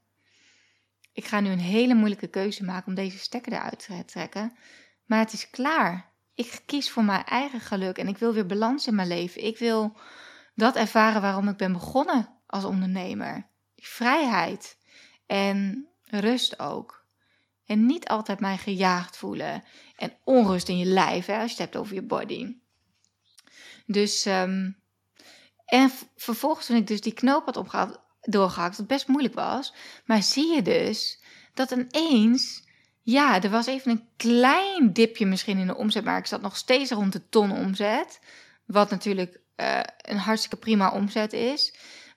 ik 1.13 1.25
ga 1.25 1.41
nu 1.41 1.51
een 1.51 1.59
hele 1.59 1.95
moeilijke 1.95 2.27
keuze 2.27 2.65
maken 2.65 2.87
om 2.87 2.95
deze 2.95 3.19
stekker 3.19 3.53
eruit 3.53 3.87
te 3.87 4.05
trekken. 4.05 4.57
Maar 5.05 5.19
het 5.19 5.33
is 5.33 5.51
klaar. 5.51 6.13
Ik 6.35 6.63
kies 6.67 6.91
voor 6.91 7.05
mijn 7.05 7.25
eigen 7.25 7.61
geluk 7.61 7.99
en 7.99 8.09
ik 8.09 8.19
wil 8.19 8.33
weer 8.33 8.47
balans 8.47 8.87
in 8.87 8.95
mijn 8.95 9.09
leven. 9.09 9.45
Ik 9.45 9.59
wil 9.59 9.97
dat 10.55 10.77
ervaren 10.77 11.21
waarom 11.21 11.49
ik 11.49 11.57
ben 11.57 11.73
begonnen 11.73 12.34
als 12.54 12.64
ondernemer. 12.64 13.46
Die 13.75 13.88
vrijheid 13.88 14.76
en 15.26 15.88
rust 16.04 16.58
ook. 16.58 17.04
En 17.66 17.87
niet 17.87 18.08
altijd 18.08 18.40
mij 18.40 18.56
gejaagd 18.56 19.16
voelen. 19.16 19.64
En 19.96 20.12
onrust 20.25 20.68
in 20.68 20.78
je 20.78 20.84
lijf, 20.84 21.26
hè, 21.26 21.38
als 21.38 21.44
je 21.44 21.56
het 21.56 21.58
hebt 21.58 21.76
over 21.76 21.94
je 21.94 22.02
body. 22.02 22.56
Dus, 23.87 24.25
ehm, 24.25 24.70
en 25.64 25.90
vervolgens 26.16 26.66
toen 26.66 26.76
ik 26.76 26.87
dus 26.87 27.00
die 27.00 27.14
knoop 27.14 27.44
had 27.44 27.56
opgehaald, 27.56 28.00
doorgehakt, 28.20 28.76
wat 28.76 28.87
best 28.87 29.08
moeilijk 29.08 29.34
was. 29.34 29.75
Maar 30.04 30.23
zie 30.23 30.54
je 30.54 30.62
dus 30.62 31.23
dat 31.54 31.70
ineens, 31.70 32.62
ja, 33.02 33.42
er 33.42 33.50
was 33.50 33.66
even 33.66 33.90
een 33.90 34.08
klein 34.16 34.92
dipje 34.92 35.26
misschien 35.26 35.58
in 35.58 35.66
de 35.66 35.76
omzet, 35.76 36.04
maar 36.04 36.18
ik 36.18 36.26
zat 36.26 36.40
nog 36.40 36.56
steeds 36.56 36.90
rond 36.90 37.12
de 37.12 37.28
ton 37.28 37.50
omzet. 37.50 38.20
Wat 38.64 38.90
natuurlijk 38.90 39.40
uh, 39.56 39.80
een 39.96 40.18
hartstikke 40.18 40.56
prima 40.56 40.90
omzet 40.92 41.32
is. 41.32 41.75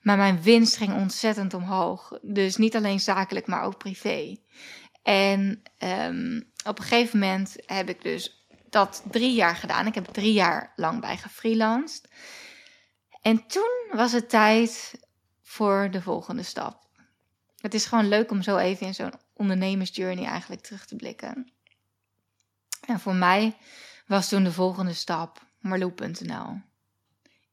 Maar 0.08 0.18
mijn 0.18 0.42
winst 0.42 0.78
ging 0.78 0.94
ontzettend 0.94 1.54
omhoog. 1.54 2.20
Dus 2.22 2.56
niet 2.56 2.76
alleen 2.76 3.00
zakelijk, 3.00 3.48
maar 3.48 3.64
ook 3.64 3.78
privé. 3.78 4.38
En 5.04 5.62
um, 5.80 6.52
op 6.66 6.78
een 6.78 6.86
gegeven 6.86 7.20
moment 7.20 7.56
heb 7.66 7.90
ik 7.90 8.02
dus 8.02 8.48
dat 8.70 9.04
drie 9.12 9.34
jaar 9.34 9.56
gedaan. 9.56 9.88
Ik 9.88 9.96
heb 9.96 10.06
drie 10.06 10.34
jaar 10.34 10.74
lang 10.76 11.02
bij 11.02 11.18
gefreelanced. 11.18 12.10
En 13.22 13.48
toen 13.48 13.90
was 13.92 14.12
het 14.12 14.30
tijd 14.30 15.00
voor 15.42 15.88
de 15.92 16.02
volgende 16.02 16.44
stap. 16.44 16.88
Het 17.58 17.74
is 17.74 17.86
gewoon 17.86 18.08
leuk 18.08 18.32
om 18.32 18.42
zo 18.42 18.58
even 18.58 18.88
in 18.88 18.94
zo'n 18.94 19.14
ondernemersjourney 19.34 20.26
eigenlijk 20.26 20.62
terug 20.62 20.86
te 20.86 20.96
blikken. 20.96 21.52
En 22.86 23.00
voor 23.00 23.16
mij 23.16 23.58
was 24.06 24.30
toen 24.30 24.44
de 24.44 24.52
volgende 24.52 24.94
stap 24.94 25.42
Marloe.nl. 25.60 26.62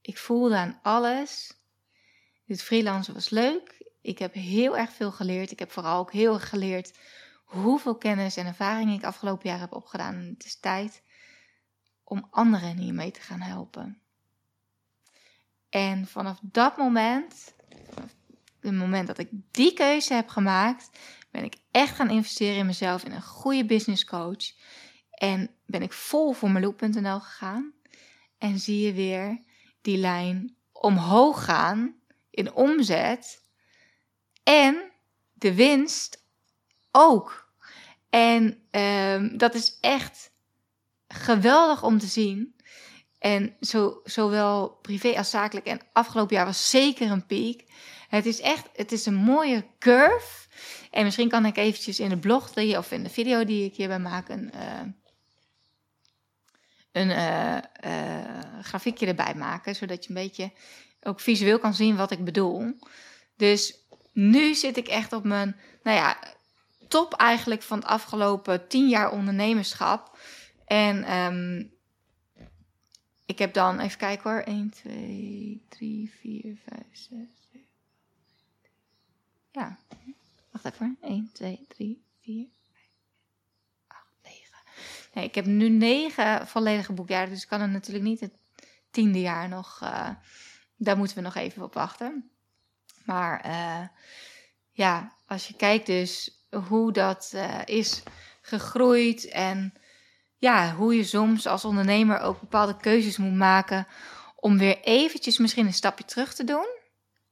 Ik 0.00 0.18
voelde 0.18 0.56
aan 0.56 0.78
alles. 0.82 1.62
Dit 2.46 2.62
freelancen 2.62 3.14
was 3.14 3.30
leuk. 3.30 3.82
Ik 4.00 4.18
heb 4.18 4.34
heel 4.34 4.76
erg 4.76 4.92
veel 4.92 5.12
geleerd. 5.12 5.50
Ik 5.50 5.58
heb 5.58 5.70
vooral 5.70 5.98
ook 5.98 6.12
heel 6.12 6.34
erg 6.34 6.48
geleerd 6.48 6.98
hoeveel 7.44 7.96
kennis 7.96 8.36
en 8.36 8.46
ervaring 8.46 8.92
ik 8.92 9.04
afgelopen 9.04 9.48
jaar 9.48 9.60
heb 9.60 9.72
opgedaan. 9.72 10.14
Het 10.14 10.44
is 10.44 10.60
tijd 10.60 11.02
om 12.04 12.26
anderen 12.30 12.78
hiermee 12.78 13.10
te 13.10 13.20
gaan 13.20 13.40
helpen. 13.40 13.98
En 15.68 16.06
vanaf 16.06 16.38
dat 16.42 16.76
moment, 16.76 17.54
het 18.60 18.72
moment 18.72 19.06
dat 19.06 19.18
ik 19.18 19.28
die 19.50 19.72
keuze 19.72 20.14
heb 20.14 20.28
gemaakt, 20.28 20.90
ben 21.30 21.44
ik 21.44 21.56
echt 21.70 21.94
gaan 21.94 22.10
investeren 22.10 22.56
in 22.56 22.66
mezelf, 22.66 23.04
in 23.04 23.12
een 23.12 23.22
goede 23.22 23.64
business 23.64 24.04
coach. 24.04 24.52
En 25.10 25.50
ben 25.66 25.82
ik 25.82 25.92
vol 25.92 26.32
voor 26.32 26.50
meloop.nl 26.50 27.20
gegaan. 27.20 27.72
En 28.38 28.58
zie 28.58 28.86
je 28.86 28.92
weer 28.92 29.42
die 29.80 29.96
lijn 29.96 30.56
omhoog 30.72 31.44
gaan 31.44 31.94
in 32.34 32.52
omzet. 32.52 33.42
En 34.42 34.90
de 35.32 35.54
winst 35.54 36.24
ook. 36.90 37.52
En 38.10 38.58
um, 38.70 39.38
dat 39.38 39.54
is 39.54 39.78
echt 39.80 40.30
geweldig 41.08 41.82
om 41.82 41.98
te 41.98 42.06
zien. 42.06 42.56
En 43.18 43.56
zo, 43.60 44.00
zowel 44.04 44.68
privé 44.68 45.16
als 45.16 45.30
zakelijk. 45.30 45.66
En 45.66 45.80
afgelopen 45.92 46.36
jaar 46.36 46.46
was 46.46 46.70
zeker 46.70 47.10
een 47.10 47.26
piek. 47.26 47.64
Het 48.08 48.26
is 48.26 48.40
echt, 48.40 48.68
het 48.72 48.92
is 48.92 49.06
een 49.06 49.14
mooie 49.14 49.66
curve. 49.78 50.48
En 50.90 51.04
misschien 51.04 51.28
kan 51.28 51.46
ik 51.46 51.56
eventjes 51.56 52.00
in 52.00 52.08
de 52.08 52.18
blog 52.18 52.52
die, 52.52 52.78
of 52.78 52.92
in 52.92 53.02
de 53.02 53.10
video 53.10 53.44
die 53.44 53.64
ik 53.64 53.76
hierbij 53.76 53.98
maak 53.98 54.28
een, 54.28 54.52
uh, 54.54 54.80
een 56.92 57.08
uh, 57.08 57.58
uh, 57.84 58.62
grafiekje 58.62 59.06
erbij 59.06 59.34
maken. 59.34 59.74
Zodat 59.74 60.04
je 60.04 60.08
een 60.08 60.22
beetje 60.22 60.52
ook 61.04 61.20
visueel 61.20 61.58
kan 61.58 61.74
zien 61.74 61.96
wat 61.96 62.10
ik 62.10 62.24
bedoel. 62.24 62.78
Dus 63.36 63.78
nu 64.12 64.54
zit 64.54 64.76
ik 64.76 64.88
echt 64.88 65.12
op 65.12 65.24
mijn, 65.24 65.56
nou 65.82 65.96
ja, 65.96 66.18
top 66.88 67.14
eigenlijk 67.14 67.62
van 67.62 67.78
het 67.78 67.86
afgelopen 67.86 68.68
tien 68.68 68.88
jaar 68.88 69.12
ondernemerschap. 69.12 70.18
En 70.66 71.16
um, 71.16 71.72
ik 73.26 73.38
heb 73.38 73.52
dan, 73.52 73.80
even 73.80 73.98
kijken 73.98 74.30
hoor, 74.30 74.40
1, 74.40 74.70
2, 74.70 75.64
3, 75.68 76.12
4, 76.20 76.56
5, 76.68 76.82
6, 76.92 77.08
7, 77.52 77.66
Ja, 79.52 79.78
wacht 80.50 80.64
even 80.64 80.96
hoor. 81.00 81.10
1, 81.10 81.30
2, 81.32 81.64
3, 81.68 82.04
4, 82.22 82.46
5, 82.72 82.84
8, 83.86 84.00
9. 84.22 84.40
Nee, 85.14 85.24
ik 85.24 85.34
heb 85.34 85.46
nu 85.46 85.68
negen 85.68 86.48
volledige 86.48 86.92
boekjaren, 86.92 87.30
dus 87.30 87.42
ik 87.42 87.48
kan 87.48 87.60
er 87.60 87.68
natuurlijk 87.68 88.04
niet 88.04 88.20
het 88.20 88.32
tiende 88.90 89.20
jaar 89.20 89.48
nog, 89.48 89.80
uh, 89.82 90.10
daar 90.76 90.96
moeten 90.96 91.16
we 91.16 91.22
nog 91.22 91.34
even 91.34 91.62
op 91.62 91.74
wachten. 91.74 92.30
Maar 93.04 93.46
uh, 93.46 93.88
ja, 94.70 95.12
als 95.26 95.48
je 95.48 95.54
kijkt 95.54 95.86
dus 95.86 96.44
hoe 96.68 96.92
dat 96.92 97.32
uh, 97.34 97.60
is 97.64 98.02
gegroeid 98.40 99.28
en 99.28 99.74
ja, 100.36 100.74
hoe 100.74 100.96
je 100.96 101.04
soms 101.04 101.46
als 101.46 101.64
ondernemer 101.64 102.20
ook 102.20 102.40
bepaalde 102.40 102.76
keuzes 102.76 103.16
moet 103.16 103.34
maken 103.34 103.86
om 104.36 104.58
weer 104.58 104.80
eventjes 104.80 105.38
misschien 105.38 105.66
een 105.66 105.72
stapje 105.72 106.04
terug 106.04 106.34
te 106.34 106.44
doen. 106.44 106.66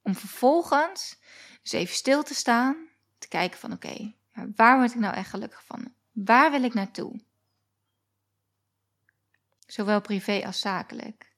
Om 0.02 0.14
vervolgens 0.14 1.20
dus 1.62 1.72
even 1.72 1.94
stil 1.94 2.22
te 2.22 2.34
staan, 2.34 2.76
te 3.18 3.28
kijken 3.28 3.58
van 3.58 3.72
oké, 3.72 4.14
waar 4.56 4.78
word 4.78 4.94
ik 4.94 5.00
nou 5.00 5.14
echt 5.14 5.30
gelukkig 5.30 5.64
van? 5.64 5.92
Waar 6.12 6.50
wil 6.50 6.62
ik 6.62 6.74
naartoe? 6.74 7.20
Zowel 9.66 10.00
privé 10.00 10.42
als 10.46 10.60
zakelijk. 10.60 11.31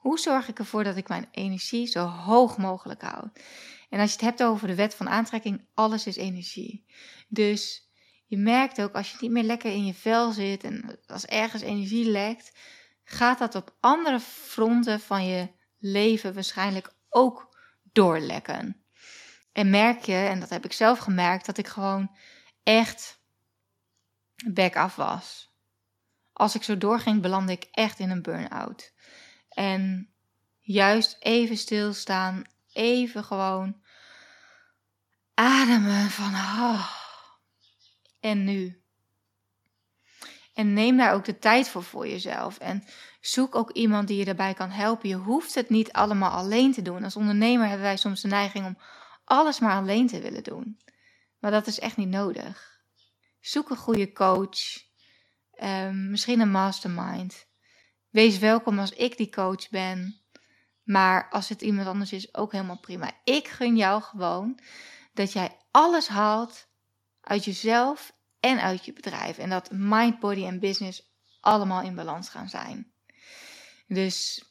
Hoe 0.00 0.18
zorg 0.18 0.48
ik 0.48 0.58
ervoor 0.58 0.84
dat 0.84 0.96
ik 0.96 1.08
mijn 1.08 1.28
energie 1.30 1.86
zo 1.86 2.06
hoog 2.06 2.56
mogelijk 2.56 3.02
houd? 3.02 3.40
En 3.88 4.00
als 4.00 4.08
je 4.10 4.16
het 4.16 4.24
hebt 4.24 4.42
over 4.42 4.66
de 4.66 4.74
wet 4.74 4.94
van 4.94 5.08
aantrekking, 5.08 5.66
alles 5.74 6.06
is 6.06 6.16
energie. 6.16 6.84
Dus 7.28 7.90
je 8.26 8.36
merkt 8.36 8.82
ook 8.82 8.94
als 8.94 9.10
je 9.10 9.16
niet 9.20 9.30
meer 9.30 9.42
lekker 9.42 9.72
in 9.72 9.86
je 9.86 9.94
vel 9.94 10.32
zit 10.32 10.64
en 10.64 10.98
als 11.06 11.26
ergens 11.26 11.62
energie 11.62 12.10
lekt, 12.10 12.52
gaat 13.04 13.38
dat 13.38 13.54
op 13.54 13.74
andere 13.80 14.20
fronten 14.20 15.00
van 15.00 15.26
je 15.26 15.48
leven 15.78 16.34
waarschijnlijk 16.34 16.92
ook 17.08 17.56
doorlekken. 17.92 18.82
En 19.52 19.70
merk 19.70 20.04
je, 20.04 20.16
en 20.16 20.40
dat 20.40 20.48
heb 20.48 20.64
ik 20.64 20.72
zelf 20.72 20.98
gemerkt, 20.98 21.46
dat 21.46 21.58
ik 21.58 21.66
gewoon 21.66 22.10
echt 22.62 23.20
back 24.46 24.76
af 24.76 24.96
was. 24.96 25.50
Als 26.32 26.54
ik 26.54 26.62
zo 26.62 26.78
doorging, 26.78 27.22
belandde 27.22 27.52
ik 27.52 27.68
echt 27.70 27.98
in 27.98 28.10
een 28.10 28.22
burn-out. 28.22 28.92
En 29.60 30.10
juist 30.58 31.16
even 31.18 31.56
stilstaan, 31.56 32.44
even 32.72 33.24
gewoon 33.24 33.80
ademen 35.34 36.10
van 36.10 36.34
oh. 36.34 36.90
en 38.20 38.44
nu. 38.44 38.82
En 40.54 40.72
neem 40.72 40.96
daar 40.96 41.14
ook 41.14 41.24
de 41.24 41.38
tijd 41.38 41.68
voor 41.68 41.82
voor 41.82 42.08
jezelf. 42.08 42.58
En 42.58 42.84
zoek 43.20 43.54
ook 43.54 43.70
iemand 43.70 44.08
die 44.08 44.18
je 44.18 44.24
daarbij 44.24 44.54
kan 44.54 44.70
helpen. 44.70 45.08
Je 45.08 45.14
hoeft 45.14 45.54
het 45.54 45.68
niet 45.68 45.92
allemaal 45.92 46.30
alleen 46.30 46.72
te 46.72 46.82
doen. 46.82 47.04
Als 47.04 47.16
ondernemer 47.16 47.66
hebben 47.66 47.86
wij 47.86 47.96
soms 47.96 48.20
de 48.20 48.28
neiging 48.28 48.66
om 48.66 48.78
alles 49.24 49.58
maar 49.58 49.76
alleen 49.76 50.06
te 50.06 50.20
willen 50.20 50.42
doen. 50.42 50.80
Maar 51.38 51.50
dat 51.50 51.66
is 51.66 51.78
echt 51.78 51.96
niet 51.96 52.08
nodig. 52.08 52.80
Zoek 53.40 53.70
een 53.70 53.76
goede 53.76 54.12
coach. 54.12 54.58
Um, 55.62 56.10
misschien 56.10 56.40
een 56.40 56.50
mastermind. 56.50 57.48
Wees 58.10 58.38
welkom 58.38 58.78
als 58.78 58.90
ik 58.90 59.16
die 59.16 59.30
coach 59.30 59.68
ben. 59.68 60.20
Maar 60.82 61.28
als 61.30 61.48
het 61.48 61.62
iemand 61.62 61.86
anders 61.86 62.12
is, 62.12 62.34
ook 62.34 62.52
helemaal 62.52 62.80
prima. 62.80 63.10
Ik 63.24 63.48
gun 63.48 63.76
jou 63.76 64.02
gewoon 64.02 64.60
dat 65.12 65.32
jij 65.32 65.56
alles 65.70 66.08
haalt 66.08 66.68
uit 67.20 67.44
jezelf 67.44 68.12
en 68.40 68.60
uit 68.60 68.84
je 68.84 68.92
bedrijf. 68.92 69.38
En 69.38 69.50
dat 69.50 69.70
mind, 69.70 70.18
body 70.18 70.44
en 70.44 70.58
business 70.58 71.12
allemaal 71.40 71.82
in 71.82 71.94
balans 71.94 72.28
gaan 72.28 72.48
zijn. 72.48 72.92
Dus 73.86 74.44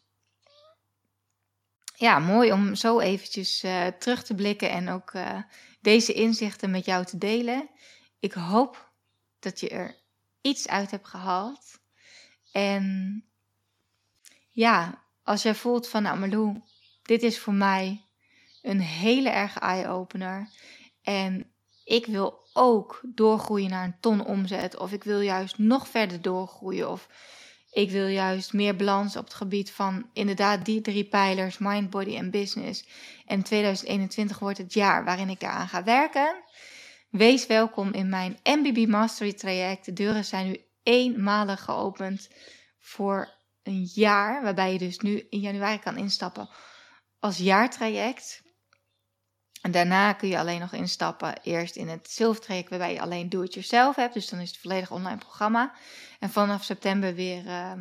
ja, 1.95 2.19
mooi 2.19 2.51
om 2.51 2.75
zo 2.75 2.99
eventjes 2.99 3.63
uh, 3.63 3.87
terug 3.87 4.23
te 4.23 4.35
blikken 4.35 4.69
en 4.69 4.89
ook 4.89 5.13
uh, 5.13 5.41
deze 5.81 6.13
inzichten 6.13 6.71
met 6.71 6.85
jou 6.85 7.05
te 7.05 7.17
delen. 7.17 7.69
Ik 8.19 8.33
hoop 8.33 8.91
dat 9.39 9.59
je 9.59 9.69
er 9.69 10.01
iets 10.41 10.67
uit 10.67 10.91
hebt 10.91 11.07
gehaald. 11.07 11.79
En 12.51 13.23
ja, 14.51 15.03
als 15.23 15.43
jij 15.43 15.55
voelt 15.55 15.87
van, 15.87 16.03
nou 16.03 16.61
dit 17.03 17.23
is 17.23 17.39
voor 17.39 17.53
mij 17.53 18.05
een 18.61 18.81
hele 18.81 19.29
erge 19.29 19.59
eye-opener. 19.59 20.49
En 21.03 21.51
ik 21.83 22.05
wil 22.05 22.47
ook 22.53 23.01
doorgroeien 23.03 23.69
naar 23.69 23.85
een 23.85 23.99
ton 23.99 24.25
omzet. 24.25 24.77
Of 24.77 24.91
ik 24.91 25.03
wil 25.03 25.21
juist 25.21 25.57
nog 25.57 25.87
verder 25.87 26.21
doorgroeien. 26.21 26.89
Of 26.89 27.07
ik 27.71 27.91
wil 27.91 28.07
juist 28.07 28.53
meer 28.53 28.75
balans 28.75 29.15
op 29.15 29.23
het 29.23 29.33
gebied 29.33 29.71
van 29.71 30.09
inderdaad 30.13 30.65
die 30.65 30.81
drie 30.81 31.05
pijlers, 31.05 31.57
mind, 31.57 31.89
body 31.89 32.15
en 32.15 32.31
business. 32.31 32.87
En 33.25 33.43
2021 33.43 34.39
wordt 34.39 34.57
het 34.57 34.73
jaar 34.73 35.03
waarin 35.03 35.29
ik 35.29 35.39
daaraan 35.39 35.67
ga 35.67 35.83
werken. 35.83 36.43
Wees 37.09 37.47
welkom 37.47 37.93
in 37.93 38.09
mijn 38.09 38.37
MBB 38.43 38.87
Mastery 38.87 39.33
traject. 39.33 39.85
De 39.85 39.93
deuren 39.93 40.25
zijn 40.25 40.47
nu 40.47 40.61
eenmalig 40.83 41.63
geopend 41.63 42.29
voor 42.79 43.37
een 43.63 43.89
jaar, 43.93 44.43
waarbij 44.43 44.71
je 44.73 44.77
dus 44.77 44.99
nu 44.99 45.25
in 45.29 45.39
januari 45.39 45.79
kan 45.79 45.97
instappen 45.97 46.49
als 47.19 47.37
jaartraject. 47.37 48.41
En 49.61 49.71
daarna 49.71 50.13
kun 50.13 50.29
je 50.29 50.39
alleen 50.39 50.59
nog 50.59 50.73
instappen 50.73 51.39
eerst 51.43 51.75
in 51.75 51.87
het 51.87 52.09
zilvertraject 52.09 52.69
waarbij 52.69 52.93
je 52.93 53.01
alleen 53.01 53.29
do-it-yourself 53.29 53.95
hebt. 53.95 54.13
Dus 54.13 54.29
dan 54.29 54.39
is 54.39 54.49
het 54.49 54.59
volledig 54.59 54.91
online 54.91 55.17
programma. 55.17 55.75
En 56.19 56.29
vanaf 56.29 56.63
september 56.63 57.15
weer 57.15 57.45
uh, 57.45 57.73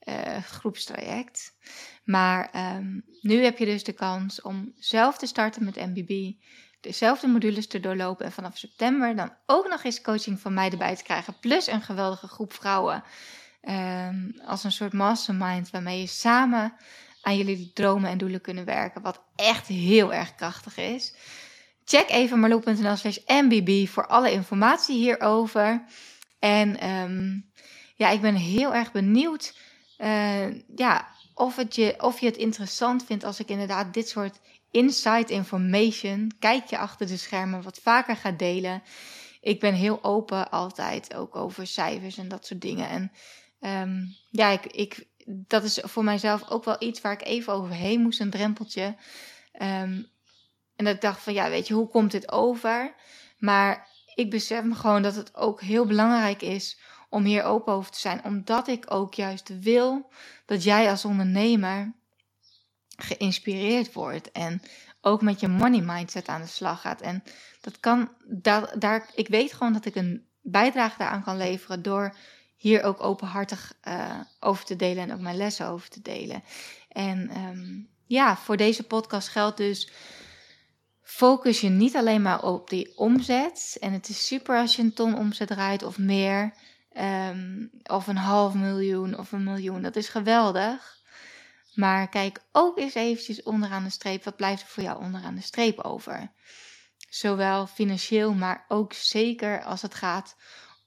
uh, 0.00 0.42
groepstraject. 0.42 1.56
Maar 2.04 2.74
um, 2.76 3.04
nu 3.20 3.42
heb 3.42 3.58
je 3.58 3.64
dus 3.64 3.84
de 3.84 3.92
kans 3.92 4.42
om 4.42 4.72
zelf 4.76 5.18
te 5.18 5.26
starten 5.26 5.64
met 5.64 5.76
MBB. 5.76 6.32
Dezelfde 6.80 7.26
modules 7.26 7.66
te 7.66 7.80
doorlopen. 7.80 8.24
En 8.24 8.32
vanaf 8.32 8.58
september 8.58 9.16
dan 9.16 9.36
ook 9.46 9.68
nog 9.68 9.84
eens 9.84 10.00
coaching 10.00 10.40
van 10.40 10.54
mij 10.54 10.70
erbij 10.70 10.96
te 10.96 11.02
krijgen. 11.02 11.38
Plus 11.38 11.66
een 11.66 11.82
geweldige 11.82 12.28
groep 12.28 12.52
vrouwen. 12.52 13.04
Um, 13.68 14.34
als 14.46 14.64
een 14.64 14.72
soort 14.72 14.92
mastermind 14.92 15.70
waarmee 15.70 16.00
je 16.00 16.06
samen 16.06 16.74
aan 17.22 17.36
jullie 17.36 17.70
dromen 17.74 18.10
en 18.10 18.18
doelen 18.18 18.40
kunnen 18.40 18.64
werken. 18.64 19.02
Wat 19.02 19.22
echt 19.36 19.66
heel 19.66 20.12
erg 20.12 20.34
krachtig 20.34 20.76
is. 20.76 21.14
Check 21.84 22.08
even 22.08 22.40
marloe.nl 22.40 22.96
slash 22.96 23.18
mbb 23.26 23.88
voor 23.88 24.06
alle 24.06 24.32
informatie 24.32 24.96
hierover. 24.96 25.84
En 26.38 26.90
um, 26.90 27.50
ja, 27.96 28.08
ik 28.08 28.20
ben 28.20 28.34
heel 28.34 28.74
erg 28.74 28.92
benieuwd 28.92 29.58
uh, 29.98 30.62
ja, 30.76 31.08
of, 31.34 31.56
het 31.56 31.74
je, 31.74 31.94
of 31.98 32.20
je 32.20 32.26
het 32.26 32.36
interessant 32.36 33.04
vindt 33.04 33.24
als 33.24 33.40
ik 33.40 33.48
inderdaad 33.48 33.94
dit 33.94 34.08
soort 34.08 34.40
inside 34.70 35.32
information, 35.32 36.32
kijkje 36.38 36.78
achter 36.78 37.06
de 37.06 37.16
schermen, 37.16 37.62
wat 37.62 37.78
vaker 37.82 38.16
ga 38.16 38.30
delen. 38.30 38.82
Ik 39.40 39.60
ben 39.60 39.74
heel 39.74 40.04
open 40.04 40.50
altijd, 40.50 41.14
ook 41.14 41.36
over 41.36 41.66
cijfers 41.66 42.18
en 42.18 42.28
dat 42.28 42.46
soort 42.46 42.60
dingen. 42.60 42.88
En 42.88 43.12
um, 43.64 44.16
ja, 44.30 44.48
ik, 44.48 44.66
ik, 44.66 45.06
dat 45.26 45.64
is 45.64 45.78
voor 45.82 46.04
mijzelf 46.04 46.50
ook 46.50 46.64
wel 46.64 46.76
iets 46.78 47.00
waar 47.00 47.12
ik 47.12 47.24
even 47.24 47.52
overheen 47.52 48.00
moest, 48.00 48.20
een 48.20 48.30
drempeltje. 48.30 48.96
Um, 49.52 50.12
en 50.76 50.84
dat 50.84 50.94
ik 50.94 51.00
dacht 51.00 51.22
van, 51.22 51.32
ja, 51.32 51.48
weet 51.48 51.66
je, 51.66 51.74
hoe 51.74 51.88
komt 51.88 52.10
dit 52.10 52.32
over? 52.32 52.94
Maar 53.38 53.88
ik 54.14 54.30
besef 54.30 54.62
me 54.62 54.74
gewoon 54.74 55.02
dat 55.02 55.14
het 55.14 55.34
ook 55.34 55.60
heel 55.60 55.86
belangrijk 55.86 56.42
is 56.42 56.78
om 57.08 57.24
hier 57.24 57.42
open 57.42 57.72
over 57.72 57.90
te 57.90 57.98
zijn. 57.98 58.24
Omdat 58.24 58.68
ik 58.68 58.84
ook 58.88 59.14
juist 59.14 59.60
wil 59.60 60.10
dat 60.46 60.62
jij 60.62 60.90
als 60.90 61.04
ondernemer 61.04 61.92
geïnspireerd 62.96 63.92
wordt. 63.92 64.32
En 64.32 64.62
ook 65.00 65.22
met 65.22 65.40
je 65.40 65.48
money 65.48 65.80
mindset 65.80 66.28
aan 66.28 66.40
de 66.40 66.46
slag 66.46 66.80
gaat. 66.80 67.00
En 67.00 67.22
dat 67.60 67.80
kan, 67.80 68.12
daar, 68.26 68.78
daar, 68.78 69.10
ik 69.14 69.28
weet 69.28 69.52
gewoon 69.52 69.72
dat 69.72 69.84
ik 69.84 69.94
een 69.94 70.26
bijdrage 70.40 70.98
daaraan 70.98 71.24
kan 71.24 71.36
leveren 71.36 71.82
door 71.82 72.16
hier 72.64 72.82
ook 72.82 73.02
openhartig 73.02 73.72
uh, 73.88 74.20
over 74.40 74.64
te 74.64 74.76
delen 74.76 75.02
en 75.02 75.12
ook 75.12 75.20
mijn 75.20 75.36
lessen 75.36 75.66
over 75.66 75.88
te 75.88 76.02
delen. 76.02 76.42
En 76.88 77.36
um, 77.36 77.88
ja, 78.06 78.36
voor 78.36 78.56
deze 78.56 78.82
podcast 78.82 79.28
geldt 79.28 79.56
dus. 79.56 79.90
Focus 81.02 81.60
je 81.60 81.68
niet 81.68 81.96
alleen 81.96 82.22
maar 82.22 82.42
op 82.42 82.70
die 82.70 82.98
omzet. 82.98 83.76
En 83.80 83.92
het 83.92 84.08
is 84.08 84.26
super 84.26 84.58
als 84.58 84.76
je 84.76 84.82
een 84.82 84.94
ton 84.94 85.16
omzet 85.16 85.48
draait 85.48 85.82
of 85.82 85.98
meer. 85.98 86.54
Um, 86.96 87.70
of 87.82 88.06
een 88.06 88.16
half 88.16 88.54
miljoen 88.54 89.18
of 89.18 89.32
een 89.32 89.44
miljoen. 89.44 89.82
Dat 89.82 89.96
is 89.96 90.08
geweldig. 90.08 90.98
Maar 91.74 92.08
kijk 92.08 92.42
ook 92.52 92.78
eens 92.78 92.94
eventjes 92.94 93.42
onderaan 93.42 93.84
de 93.84 93.90
streep. 93.90 94.24
Wat 94.24 94.36
blijft 94.36 94.62
er 94.62 94.68
voor 94.68 94.82
jou 94.82 95.02
onderaan 95.02 95.34
de 95.34 95.42
streep 95.42 95.80
over? 95.80 96.32
Zowel 97.08 97.66
financieel, 97.66 98.32
maar 98.32 98.64
ook 98.68 98.92
zeker 98.92 99.64
als 99.64 99.82
het 99.82 99.94
gaat 99.94 100.36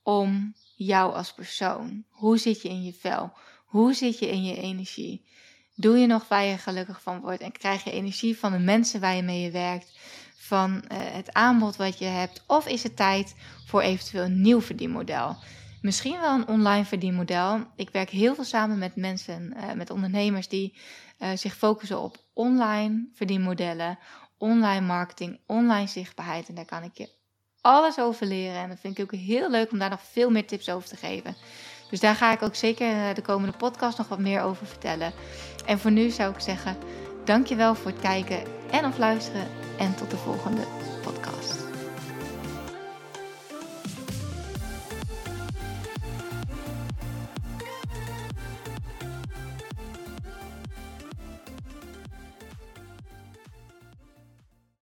om 0.04 0.56
jou 0.78 1.14
als 1.14 1.34
persoon. 1.34 2.04
Hoe 2.10 2.38
zit 2.38 2.62
je 2.62 2.70
in 2.70 2.84
je 2.84 2.94
vel? 2.94 3.32
Hoe 3.66 3.94
zit 3.94 4.20
je 4.20 4.30
in 4.30 4.44
je 4.44 4.56
energie? 4.62 5.26
Doe 5.76 5.98
je 5.98 6.08
nog 6.08 6.28
waar 6.28 6.44
je 6.44 6.58
gelukkig 6.58 7.02
van 7.02 7.20
wordt? 7.22 7.42
En 7.42 7.52
krijg 7.52 7.84
je 7.84 7.92
energie 7.92 8.38
van 8.38 8.52
de 8.52 8.60
mensen 8.60 9.00
waar 9.00 9.16
je 9.16 9.22
mee 9.22 9.52
werkt? 9.52 10.00
Van 10.36 10.72
uh, 10.76 10.82
het 10.90 11.34
aanbod 11.34 11.76
wat 11.76 12.00
je 12.00 12.06
hebt? 12.06 12.44
Of 12.48 12.68
is 12.68 12.84
het 12.84 12.96
tijd 12.96 13.36
voor 13.66 13.82
eventueel 13.82 14.24
een 14.24 14.42
nieuw 14.42 14.62
verdienmodel? 14.62 15.36
Misschien 15.82 16.20
wel 16.20 16.36
een 16.36 16.48
online 16.48 16.86
verdienmodel. 16.86 17.66
Ik 17.76 17.90
werk 17.90 18.10
heel 18.10 18.36
veel 18.36 18.44
samen 18.44 18.78
met 18.78 18.96
mensen, 18.96 19.54
uh, 19.58 19.74
met 19.74 19.90
ondernemers 19.90 20.48
die 20.48 20.78
uh, 21.20 21.30
zich 21.36 21.56
focussen 21.56 22.02
op 22.02 22.18
online 22.34 23.10
verdienmodellen, 23.14 24.00
online 24.38 24.86
marketing, 24.86 25.40
online 25.46 25.88
zichtbaarheid. 25.88 26.48
En 26.48 26.56
daar 26.56 26.66
kan 26.66 26.84
ik 26.84 26.98
je 26.98 27.17
alles 27.68 28.00
over 28.00 28.26
leren. 28.26 28.62
En 28.62 28.70
dat 28.70 28.78
vind 28.82 28.98
ik 28.98 29.04
ook 29.04 29.20
heel 29.20 29.50
leuk 29.50 29.72
om 29.72 29.80
daar 29.80 29.90
nog 29.90 30.02
veel 30.12 30.30
meer 30.30 30.48
tips 30.48 30.70
over 30.70 30.90
te 30.90 30.96
geven. 30.96 31.36
Dus 31.90 32.00
daar 32.00 32.16
ga 32.16 32.32
ik 32.32 32.42
ook 32.42 32.56
zeker 32.56 32.92
eh, 32.92 33.16
de 33.16 33.22
komende 33.22 33.58
podcast 33.58 33.98
nog 33.98 34.08
wat 34.08 34.20
meer 34.20 34.42
over 34.42 34.66
vertellen. 34.66 35.14
En 35.66 35.80
voor 35.80 35.92
nu 35.92 36.10
zou 36.10 36.34
ik 36.34 36.40
zeggen, 36.40 36.78
dankjewel 37.24 37.76
voor 37.76 37.92
het 37.92 38.00
kijken 38.00 38.44
en 38.72 38.86
of 38.86 38.98
luisteren. 38.98 39.48
En 39.78 39.96
tot 39.96 40.12
de 40.12 40.18
volgende. 40.18 40.87